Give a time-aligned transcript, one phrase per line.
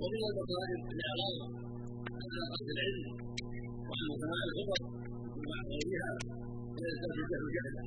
[0.00, 1.36] ومن المصائب الإعراض
[2.16, 3.04] عن قصد العلم
[3.88, 4.80] وعن سماع الخبر
[5.36, 6.10] ومع غيرها
[6.76, 7.84] فيزداد الجهل جهلا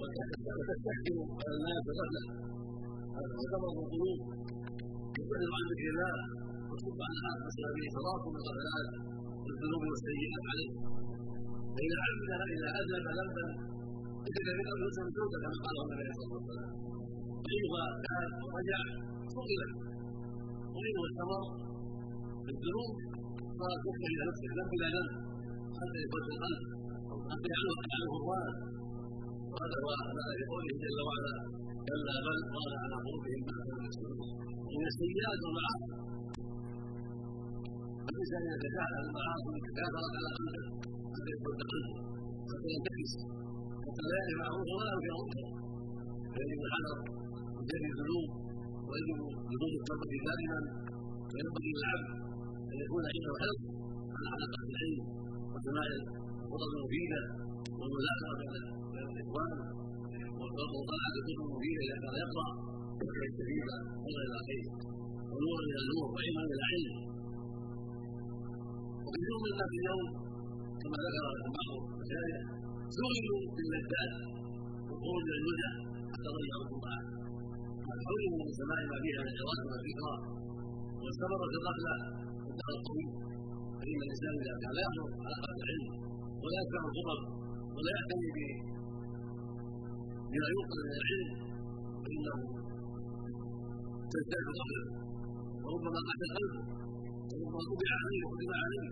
[0.00, 2.24] وتستحكم على الناس غفله
[3.38, 4.18] وتمر القلوب
[5.16, 6.14] تبعد عن ذكر الله
[6.68, 8.88] وتصب على الناس به تراكم الغفلات
[9.44, 10.72] والذنوب والسيئات عليه.
[11.74, 13.44] فإذا عمل إذا أذنب ذنبا
[14.26, 16.70] كتب من يسلم توبة كما قال النبي صلى الله عليه وسلم
[17.44, 18.80] فإذا كان ورجع
[19.34, 19.60] فقد
[21.02, 21.42] واستمر
[22.44, 22.92] بالذنوب
[23.58, 25.12] صار كفر إلى نفسه ذنب إلى ذنب
[25.78, 26.60] حتى يقول القلب.
[27.30, 28.56] حتى يعلم عنه الظالم
[29.50, 31.34] وهذا هو معنى لقوله جل وعلا
[31.86, 33.80] كلا بل قال على قلوبهم ما كانوا
[34.76, 35.90] من السيئات والمعاصي.
[38.10, 40.62] الانسان اذا تجاهل المعاصي تكاثرت على قلبه
[41.12, 41.96] حتى يكون قلبه
[42.50, 43.12] حتى ينتكس
[43.84, 45.46] حتى لا يعرف معروف ولا ينكر منكر
[46.32, 46.98] فيجب الحذر
[47.56, 48.28] من جري الذنوب.
[48.90, 49.18] ويجب
[49.50, 50.58] لزوم التوبه دائما
[51.30, 52.08] وينبغي للعبد
[52.70, 53.60] أن يكون عنده حرص
[54.16, 55.00] على حلقه العلم
[55.52, 55.86] وسماع
[56.42, 57.20] الخطب المفيده
[57.78, 58.32] والمذاكره
[58.92, 59.52] بين الاخوان
[60.74, 62.48] وطلعت الكتب المفيده اذا كان يقرأ
[62.98, 63.66] حتى يستفيد
[64.04, 64.64] خيرا إلى خير
[65.30, 66.94] ونورا إلى نور وعلما إلى علم.
[69.04, 70.04] وكثير من الناس اليوم
[70.80, 71.24] كما ذكر
[71.56, 72.38] بعض المشايخ
[72.96, 74.12] شغلوا باللذات
[75.24, 75.68] إلى الوجه
[76.12, 76.28] حتى
[78.10, 80.14] حرموا من سماع ما فيها من العظات والذكرى
[81.02, 81.94] واستمرت الغفله
[82.50, 83.10] الدهر الطويل.
[83.78, 85.86] فإن الإنسان إذا كان لا يحضر على قدر العلم
[86.42, 87.20] ولا يسمع الخطب
[87.74, 88.28] ولا يعتني
[90.30, 91.28] بما يوقظ من العلم
[92.02, 92.38] فإنه
[94.12, 94.84] تزداد غفله
[95.62, 96.62] وربما قتل قلبه.
[97.30, 98.86] وربما طبع عليه وكتب عليه.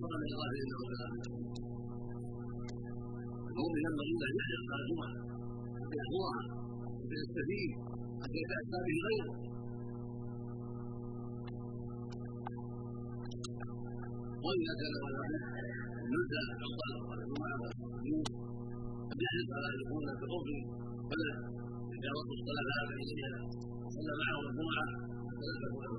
[0.00, 1.34] صار من الغافلين رب العالمين
[3.50, 5.12] المؤمن ينبغي أن يحرص على الجمعه
[7.12, 7.70] حتى يحضرها حتى يستفيد
[8.22, 9.34] حتى يتاتى به غيره
[14.44, 15.34] وإذا كان الواحد
[16.12, 18.24] ينزل عقبال الجمعه والمسلمين
[19.08, 20.48] فليحرص على أن يكون في قرب
[21.10, 21.36] بلد
[21.96, 23.40] اذا وصلوا الصلاه ذهب اليها
[23.94, 24.84] صلى معهم الجمعة
[25.38, 25.94] فلزموا له.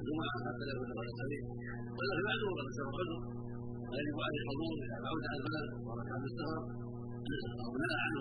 [0.00, 1.42] الجمعة حتى لا يكون غير عليه
[1.96, 3.18] في بعده قد سبق له
[3.90, 6.60] ويجب عليه الحضور اذا بعد عن البلد وركع بالسهر.
[7.82, 8.20] نهى عنه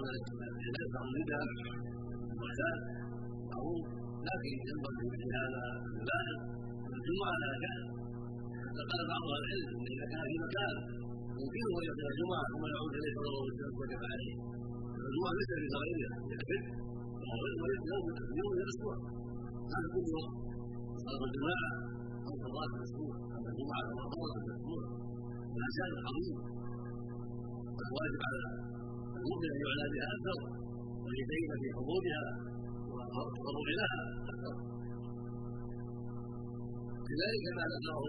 [0.99, 1.37] عن الندى
[2.33, 2.77] المعتاد
[3.51, 3.85] معروف
[4.27, 5.63] لكن ينبغي مثل هذا
[5.97, 6.37] البالغ
[6.95, 7.81] الجمعه لا كان
[8.63, 10.73] حتى قال بعض أهل العلم ان اذا كان في مكان
[11.41, 14.33] يمكنه ان يقضي الجمعه ثم يعود اليه صلى الله عليه وسلم وجب عليه
[15.07, 16.59] الجمعه ليس بغيرها يكفي
[18.39, 18.95] يوم من الأسبوع
[19.73, 20.33] هذا كل وقت
[21.05, 21.69] صلاه الجماعه
[22.27, 24.81] أو صلاه الأسبوع اما الجمعه مرت في الأسبوع
[25.77, 26.37] شان عظيم
[27.77, 28.41] والواجب على
[29.39, 30.37] المؤمن ان يعنى بها أكثر
[31.03, 32.21] ويجتهد في حضورها
[32.91, 33.99] والتضرع لها
[34.31, 34.55] أكثر
[37.09, 38.01] لذلك ما ذكره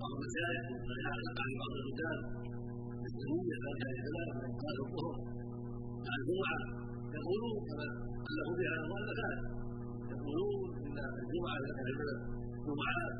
[0.00, 2.18] بعض المشايخ من يعلق عن بعض الرجال
[3.02, 5.14] بالسنيه ما كان ثلاث من قال الظهر
[6.04, 6.58] مع الجمعه
[7.18, 7.86] يقولون كما
[8.30, 9.38] ألف بها مؤلفات
[10.14, 11.56] يقولون إن الجمعة
[11.90, 12.20] البلد
[12.66, 13.14] جمعات